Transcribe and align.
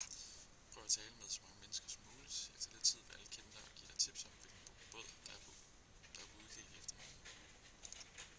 prøv 0.73 0.83
at 0.83 0.89
tale 0.97 1.13
med 1.19 1.27
så 1.35 1.39
mange 1.45 1.57
mennesker 1.63 1.87
som 1.93 2.03
muligt 2.09 2.51
efter 2.57 2.71
lidt 2.73 2.83
tid 2.89 2.99
vil 3.07 3.13
alle 3.17 3.27
kende 3.35 3.51
dig 3.55 3.61
og 3.67 3.73
give 3.77 3.87
dig 3.91 3.97
tips 4.05 4.25
om 4.25 4.31
hvilken 4.41 4.75
båd 4.93 5.09
der 5.25 5.33
er 5.37 5.41
på 6.17 6.23
udkig 6.41 6.65
efter 6.79 6.95
nogen 6.97 8.27